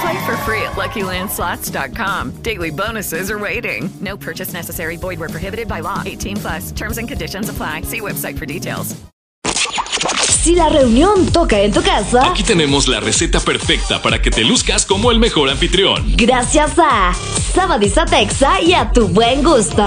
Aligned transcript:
Play 0.00 0.26
for 0.26 0.36
free 0.38 0.62
at 0.62 0.72
LuckyLandSlots.com. 0.76 2.42
Daily 2.42 2.70
bonuses 2.70 3.30
are 3.30 3.38
waiting. 3.38 3.88
No 4.00 4.16
purchase 4.16 4.52
necessary. 4.52 4.96
Void 4.96 5.18
where 5.18 5.28
prohibited 5.30 5.68
by 5.68 5.80
law. 5.80 6.02
18 6.04 6.36
plus. 6.36 6.72
Terms 6.72 6.98
and 6.98 7.08
conditions 7.08 7.48
apply. 7.48 7.82
See 7.82 8.00
website 8.00 8.36
for 8.38 8.46
details. 8.46 8.94
Si 10.44 10.54
la 10.54 10.68
reunión 10.68 11.26
toca 11.32 11.60
en 11.60 11.72
tu 11.72 11.82
casa, 11.82 12.24
Aquí 12.30 12.44
tenemos 12.44 12.86
la 12.86 13.00
receta 13.00 13.40
perfecta 13.40 14.00
para 14.00 14.20
que 14.22 14.30
te 14.30 14.44
luzcas 14.44 14.86
como 14.86 15.10
el 15.10 15.18
mejor 15.18 15.48
anfitrión. 15.50 16.04
gracias 16.16 16.78
a 16.78 17.12
Sabadisa 17.52 18.04
Texa 18.04 18.60
y 18.60 18.72
a 18.72 18.92
tu 18.92 19.08
buen 19.08 19.42
gusto. 19.42 19.82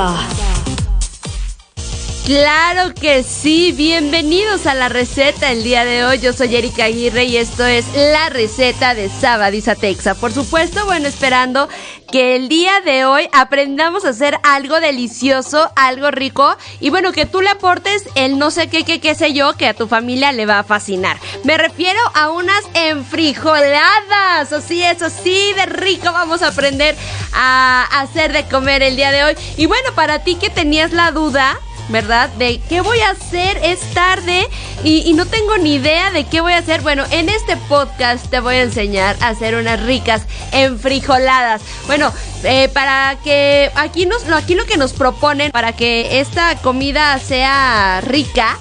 Claro 2.30 2.94
que 2.94 3.24
sí, 3.24 3.72
bienvenidos 3.72 4.68
a 4.68 4.76
la 4.76 4.88
receta 4.88 5.52
el 5.52 5.64
día 5.64 5.84
de 5.84 6.06
hoy. 6.06 6.20
Yo 6.20 6.32
soy 6.32 6.56
Erika 6.56 6.84
Aguirre 6.84 7.24
y 7.24 7.38
esto 7.38 7.66
es 7.66 7.88
la 7.96 8.30
receta 8.30 8.94
de 8.94 9.10
Sabadisa 9.10 9.74
Texa. 9.74 10.14
Por 10.14 10.32
supuesto, 10.32 10.86
bueno, 10.86 11.08
esperando 11.08 11.68
que 12.12 12.36
el 12.36 12.48
día 12.48 12.82
de 12.82 13.06
hoy 13.06 13.28
aprendamos 13.34 14.06
a 14.06 14.10
hacer 14.10 14.38
algo 14.44 14.80
delicioso, 14.80 15.72
algo 15.76 16.12
rico 16.12 16.56
y 16.80 16.92
bueno, 16.92 17.14
que 17.14 17.26
tú 17.26 17.42
le 17.42 17.50
aportes 17.50 18.04
el 18.14 18.38
no 18.38 18.52
sé 18.52 18.68
qué, 18.68 18.84
qué, 18.84 19.00
qué 19.00 19.16
sé 19.16 19.34
yo, 19.34 19.58
que 19.58 19.66
a 19.66 19.74
tu 19.74 19.88
familia 19.88 20.32
le 20.32 20.46
va 20.46 20.60
a 20.60 20.64
fascinar. 20.64 21.18
Me 21.44 21.58
refiero 21.58 22.00
a 22.14 22.30
unas 22.30 22.64
enfrijoladas, 22.76 24.54
así 24.54 24.84
es, 24.84 25.02
así 25.02 25.54
de 25.54 25.66
rico 25.66 26.12
vamos 26.14 26.44
a 26.44 26.50
aprender 26.50 26.96
a 27.34 27.88
hacer 28.02 28.34
de 28.34 28.44
comer 28.44 28.84
el 28.84 28.96
día 28.96 29.12
de 29.12 29.24
hoy. 29.24 29.36
Y 29.58 29.66
bueno, 29.66 29.96
para 29.96 30.20
ti 30.20 30.36
que 30.36 30.52
tenías 30.52 30.94
la 30.94 31.10
duda, 31.10 31.58
¿verdad? 31.90 32.30
De 32.38 32.62
qué 32.70 32.82
voy 32.82 33.00
a 33.00 33.12
hacer, 33.12 33.60
es 33.64 33.80
tarde 33.94 34.48
y, 34.84 35.14
no 35.14 35.26
tengo 35.26 35.58
ni 35.58 35.76
idea 35.76 36.12
de 36.12 36.24
qué 36.24 36.40
voy 36.40 36.54
a 36.54 36.60
hacer. 36.60 36.82
Bueno, 36.82 37.04
en 37.12 37.30
este 37.30 37.58
podcast 37.68 38.28
te 38.30 38.40
voy 38.40 38.56
a 38.56 38.62
enseñar 38.62 39.18
a 39.20 39.30
hacer 39.30 39.56
unas 39.56 39.82
ricas 39.84 40.24
enfrijoladas. 40.52 41.62
Bueno, 41.88 42.14
eh, 42.44 42.70
para 42.70 43.18
que 43.24 43.72
aquí, 43.76 44.06
nos, 44.06 44.24
aquí 44.30 44.56
lo 44.56 44.66
que 44.66 44.78
nos 44.78 44.94
proponen 44.94 45.52
para 45.52 45.74
que 45.74 46.20
esta 46.20 46.56
comida 46.58 47.18
sea 47.20 48.02
rica, 48.02 48.58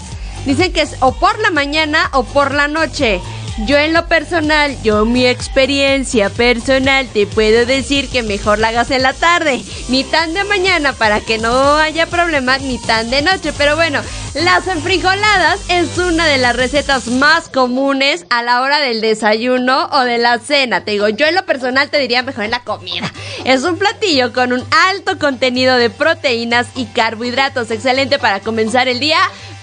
dicen 0.46 0.72
que 0.72 0.82
es 0.82 0.96
o 1.00 1.12
por 1.12 1.38
la 1.38 1.50
mañana 1.50 2.10
o 2.12 2.24
por 2.24 2.52
la 2.54 2.66
noche. 2.66 3.20
Yo 3.66 3.76
en 3.76 3.92
lo 3.92 4.06
personal, 4.06 4.76
yo 4.84 5.04
mi 5.04 5.26
experiencia 5.26 6.30
personal, 6.30 7.08
te 7.08 7.26
puedo 7.26 7.66
decir 7.66 8.08
que 8.08 8.22
mejor 8.22 8.60
la 8.60 8.68
hagas 8.68 8.92
en 8.92 9.02
la 9.02 9.14
tarde, 9.14 9.60
ni 9.88 10.04
tan 10.04 10.32
de 10.32 10.44
mañana 10.44 10.92
para 10.92 11.20
que 11.20 11.38
no 11.38 11.74
haya 11.74 12.06
problema, 12.06 12.58
ni 12.58 12.78
tan 12.78 13.10
de 13.10 13.20
noche. 13.20 13.52
Pero 13.58 13.74
bueno, 13.74 14.00
las 14.34 14.68
enfrijoladas 14.68 15.58
es 15.68 15.98
una 15.98 16.26
de 16.26 16.38
las 16.38 16.54
recetas 16.54 17.08
más 17.08 17.48
comunes 17.48 18.26
a 18.30 18.44
la 18.44 18.60
hora 18.60 18.78
del 18.78 19.00
desayuno 19.00 19.88
o 19.90 20.04
de 20.04 20.18
la 20.18 20.38
cena. 20.38 20.84
Te 20.84 20.92
digo, 20.92 21.08
yo 21.08 21.26
en 21.26 21.34
lo 21.34 21.44
personal 21.44 21.90
te 21.90 21.98
diría 21.98 22.22
mejor 22.22 22.44
en 22.44 22.52
la 22.52 22.62
comida. 22.62 23.12
Es 23.44 23.64
un 23.64 23.76
platillo 23.76 24.32
con 24.32 24.52
un 24.52 24.64
alto 24.88 25.18
contenido 25.18 25.76
de 25.76 25.90
proteínas 25.90 26.68
y 26.76 26.86
carbohidratos, 26.86 27.72
excelente 27.72 28.20
para 28.20 28.38
comenzar 28.38 28.86
el 28.86 29.00
día 29.00 29.18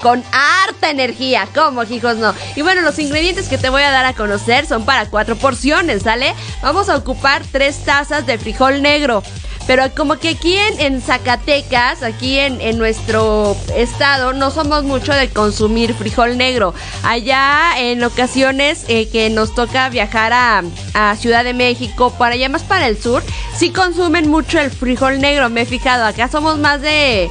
con 0.06 0.24
harta 0.32 0.92
energía, 0.92 1.48
como 1.56 1.82
hijos 1.82 2.18
no. 2.18 2.36
Y 2.56 2.62
bueno, 2.62 2.82
los 2.82 3.00
ingredientes 3.00 3.48
que 3.48 3.58
te 3.58 3.70
voy 3.70 3.82
a 3.82 3.90
dar 3.90 4.06
a 4.06 4.14
conocer 4.14 4.68
son 4.68 4.86
para 4.86 5.10
cuatro 5.10 5.36
porciones, 5.36 6.04
¿sale? 6.04 6.36
Vamos 6.62 6.90
a 6.90 6.96
ocupar 6.96 7.42
tres 7.52 7.84
tazas 7.84 8.28
de 8.28 8.38
frijol 8.38 8.84
negro. 8.84 9.24
Pero 9.66 9.84
como 9.96 10.20
que 10.20 10.30
aquí 10.30 10.56
en, 10.56 10.80
en 10.80 11.02
Zacatecas, 11.02 12.04
aquí 12.04 12.38
en, 12.38 12.62
en 12.62 12.78
nuestro 12.78 13.58
estado, 13.76 14.34
no 14.34 14.52
somos 14.52 14.84
mucho 14.84 15.12
de 15.12 15.28
consumir 15.32 15.96
frijol 15.96 16.38
negro. 16.38 16.76
Allá 17.02 17.72
en 17.76 18.04
ocasiones 18.04 18.86
eh, 18.88 19.10
que 19.10 19.32
nos 19.32 19.56
toca 19.56 19.90
viajar 19.90 20.34
a, 20.34 20.62
a 20.94 21.16
Ciudad 21.16 21.44
de 21.44 21.56
México, 21.56 22.14
para 22.16 22.36
allá 22.36 22.48
más 22.48 22.62
para 22.62 22.88
el 22.88 23.02
sur, 23.02 23.24
sí 23.58 23.72
consumen 23.72 24.30
mucho 24.30 24.60
el 24.60 24.70
frijol 24.70 25.20
negro, 25.20 25.50
me 25.50 25.62
he 25.62 25.66
fijado. 25.66 26.06
Acá 26.06 26.28
somos 26.28 26.60
más 26.60 26.80
de 26.84 27.28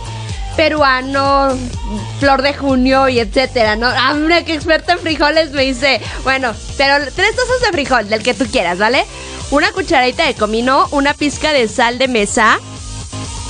peruano, 0.57 1.49
flor 2.21 2.43
de 2.43 2.55
junio 2.55 3.09
y 3.09 3.19
etcétera, 3.19 3.77
¿no? 3.77 3.89
Hombre, 4.11 4.45
qué 4.45 4.55
experta 4.55 4.93
en 4.93 4.99
frijoles 5.01 5.53
me 5.53 5.63
dice. 5.63 6.01
Bueno, 6.23 6.53
pero 6.77 6.95
tres 7.15 7.37
tazas 7.37 7.61
de 7.63 7.73
frijol, 7.73 8.09
del 8.09 8.23
que 8.23 8.35
tú 8.35 8.47
quieras, 8.47 8.79
¿vale? 8.79 9.05
Una 9.51 9.73
cucharadita 9.73 10.27
de 10.27 10.35
comino, 10.35 10.89
una 10.91 11.15
pizca 11.15 11.53
de 11.53 11.69
sal 11.69 11.99
de 11.99 12.09
mesa. 12.09 12.59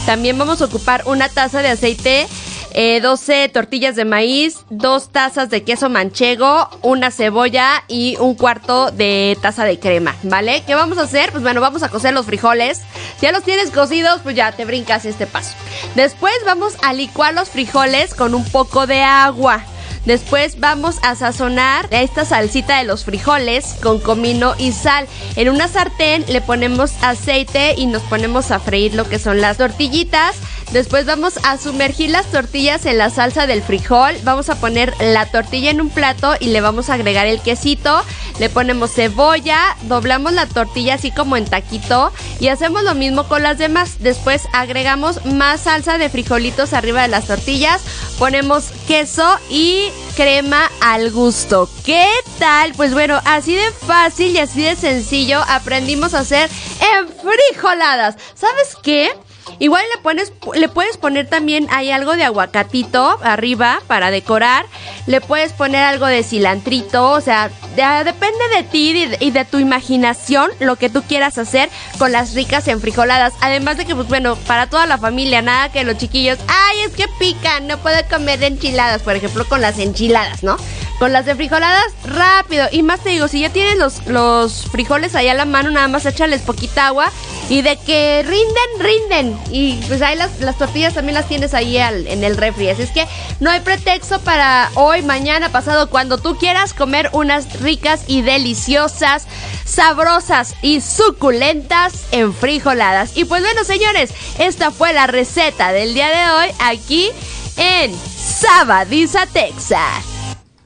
También 0.07 0.37
vamos 0.39 0.61
a 0.61 0.67
ocupar 0.67 1.03
una 1.07 1.29
taza 1.29 1.63
de 1.63 1.69
aceite, 1.69 2.27
eh, 2.75 3.01
12 3.01 3.49
tortillas 3.51 3.95
de 3.95 4.05
maíz, 4.05 4.65
dos 4.69 5.11
tazas 5.11 5.49
de 5.49 5.63
queso 5.63 5.89
manchego, 5.89 6.69
una 6.83 7.13
cebolla 7.13 7.85
y 7.87 8.17
un 8.19 8.35
cuarto 8.35 8.91
de 8.91 9.39
taza 9.41 9.65
de 9.65 9.79
crema, 9.79 10.17
¿vale? 10.25 10.65
¿Qué 10.67 10.75
vamos 10.75 10.99
a 10.99 11.03
hacer? 11.03 11.31
Pues 11.31 11.45
bueno, 11.45 11.61
vamos 11.61 11.85
a 11.85 11.89
cocer 11.89 12.13
los 12.13 12.27
frijoles. 12.27 12.83
Si 13.19 13.27
ya 13.27 13.33
los 13.33 13.45
tienes 13.45 13.71
cocidos, 13.71 14.21
pues 14.23 14.35
ya 14.35 14.51
te 14.51 14.65
brincas 14.65 15.05
este 15.05 15.29
paso. 15.29 15.55
Después 15.95 16.35
vamos 16.45 16.75
a 16.83 16.93
licuar 16.93 17.33
los 17.33 17.49
frijoles 17.49 18.13
con 18.13 18.35
un 18.35 18.45
poco 18.45 18.89
de 18.89 19.03
agua. 19.03 19.65
Después 20.05 20.61
vamos 20.61 20.97
a 21.03 21.15
sazonar 21.15 21.89
esta 21.91 22.27
salsita 22.27 22.77
de 22.79 22.85
los 22.85 23.05
frijoles 23.05 23.77
con 23.83 24.01
comino 24.01 24.55
y 24.59 24.73
sal. 24.73 25.07
En 25.37 25.49
una 25.49 25.67
sartén 25.67 26.25
le 26.29 26.43
ponemos 26.43 26.93
aceite 27.03 27.75
y 27.77 27.87
nos 27.87 28.03
ponemos 28.03 28.51
a 28.51 28.59
freír 28.59 28.95
lo 28.95 29.09
que 29.09 29.19
son 29.19 29.41
las 29.41 29.57
tortillitas. 29.57 30.37
Después 30.73 31.07
vamos 31.07 31.39
a 31.45 31.57
sumergir 31.57 32.11
las 32.11 32.27
tortillas 32.27 32.85
en 32.87 32.99
la 32.99 33.11
salsa 33.11 33.47
del 33.47 33.63
frijol. 33.63 34.17
Vamos 34.25 34.49
a 34.51 34.57
poner 34.57 34.93
la 35.01 35.27
tortilla 35.27 35.71
en 35.71 35.81
un 35.81 35.91
plato 35.91 36.35
y 36.41 36.47
le 36.47 36.61
vamos 36.61 36.91
a 36.91 36.95
agregar 36.95 37.27
el 37.27 37.41
quesito. 37.41 38.03
Le 38.41 38.49
ponemos 38.49 38.93
cebolla, 38.93 39.77
doblamos 39.83 40.33
la 40.33 40.47
tortilla 40.47 40.95
así 40.95 41.13
como 41.13 41.37
en 41.37 41.45
taquito 41.45 42.13
y 42.41 42.49
hacemos 42.49 42.83
lo 42.83 42.95
mismo 42.95 43.29
con 43.29 43.43
las 43.45 43.59
demás. 43.59 43.97
Después 44.01 44.43
agregamos 44.53 45.25
más 45.25 45.63
salsa 45.63 45.99
de 45.99 46.09
frijolitos 46.09 46.73
arriba 46.73 47.03
de 47.03 47.09
las 47.09 47.27
tortillas. 47.27 47.83
Ponemos 48.19 48.71
queso 48.89 49.39
y 49.49 49.89
crema 50.17 50.71
al 50.81 51.13
gusto. 51.13 51.69
¿Qué 51.85 52.09
tal? 52.39 52.73
Pues 52.75 52.93
bueno, 52.93 53.21
así 53.25 53.55
de 53.55 53.71
fácil 53.71 54.35
y 54.35 54.39
así 54.39 54.63
de 54.63 54.77
sencillo 54.77 55.41
aprendimos 55.49 56.15
a 56.15 56.21
hacer 56.21 56.51
enfrijoladas. 56.99 58.17
¿Sabes 58.35 58.77
qué? 58.83 59.13
Igual 59.59 59.83
le 59.95 60.01
pones, 60.03 60.33
le 60.55 60.69
puedes 60.69 60.97
poner 60.97 61.29
también 61.29 61.67
hay 61.71 61.91
algo 61.91 62.17
de 62.17 62.25
aguacatito 62.25 63.19
arriba 63.23 63.81
para 63.87 64.11
decorar. 64.11 64.67
Le 65.07 65.21
puedes 65.21 65.53
poner 65.53 65.83
algo 65.85 66.07
de 66.07 66.23
cilantrito, 66.23 67.11
o 67.11 67.21
sea, 67.21 67.51
de- 67.77 68.05
depende 68.05 68.39
de 68.57 68.63
ti 68.65 68.91
y 68.91 69.07
de, 69.07 69.17
y 69.21 69.31
de 69.31 69.45
tu 69.45 69.59
imaginación 69.59 70.51
lo 70.61 70.77
que 70.77 70.89
tú 70.91 71.03
quieras 71.03 71.39
hacer 71.39 71.69
con 71.99 72.13
las 72.13 72.35
ricas 72.35 72.69
enfrijoladas. 72.69 73.33
Además 73.41 73.77
de 73.77 73.85
que, 73.87 73.95
pues 73.95 74.09
bueno, 74.09 74.37
para 74.47 74.67
toda 74.69 74.87
la 74.87 74.99
familia, 74.99 75.43
nada 75.43 75.71
que 75.71 75.85
los 75.85 75.99
chiquillos, 75.99 76.39
ay, 76.49 76.81
es 76.87 76.93
que 76.93 77.07
pican, 77.19 77.67
no 77.67 77.79
puedo 77.79 77.97
comer 78.11 78.43
enchiladas, 78.43 79.03
por 79.03 79.15
ejemplo, 79.17 79.45
con 79.47 79.61
las 79.61 79.79
enchiladas, 79.79 80.43
¿no? 80.43 80.57
Con 80.99 81.13
las 81.13 81.27
de 81.27 81.35
frijoladas, 81.35 81.93
rápido. 82.05 82.67
Y 82.71 82.83
más 82.83 83.01
te 83.01 83.11
digo, 83.11 83.29
si 83.29 83.41
ya 83.41 83.51
tienes 83.51 83.77
los, 83.77 84.07
los 84.07 84.67
frijoles 84.71 85.15
ahí 85.15 85.29
a 85.29 85.35
la 85.35 85.45
mano, 85.45 85.71
nada 85.71 85.89
más 85.89 86.07
échales 86.07 86.43
poquita 86.43 86.87
agua. 86.87 87.11
Y 87.49 87.63
de 87.63 87.77
que 87.77 88.23
rinden, 88.23 88.79
rinden. 88.79 89.39
Y 89.51 89.75
pues 89.87 90.01
ahí 90.03 90.17
las, 90.17 90.41
las 90.41 90.57
tortillas 90.57 90.95
también 90.95 91.15
las 91.15 91.29
tienes 91.29 91.55
ahí 91.55 91.77
en 91.77 92.25
el 92.25 92.37
refri. 92.37 92.69
Así 92.71 92.83
es 92.83 92.91
que 92.91 93.07
no 93.41 93.51
hay 93.51 93.61
pretexto 93.61 94.21
para 94.21 94.71
hoy, 94.75 95.03
mañana, 95.03 95.51
pasado, 95.51 95.91
cuando 95.91 96.19
tú 96.19 96.37
quieras 96.37 96.73
comer 96.73 97.11
unas 97.13 97.61
ricas 97.61 98.05
y 98.07 98.23
deliciosas, 98.23 99.27
sabrosas 99.65 100.55
y 100.63 100.81
suculentas 100.81 102.05
en 102.13 102.33
frijoladas. 102.33 103.17
Y 103.17 103.25
pues 103.25 103.43
bueno, 103.43 103.65
señores, 103.65 104.13
esta 104.39 104.71
fue 104.71 104.93
la 104.93 105.07
receta 105.07 105.73
del 105.73 105.95
día 105.95 106.09
de 106.09 106.31
hoy 106.33 106.55
aquí 106.61 107.11
en 107.57 107.95
Sabadiza, 107.95 109.27
Texas. 109.27 110.05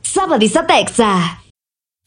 Sabadiza 0.03 0.67
Texa. 0.67 1.48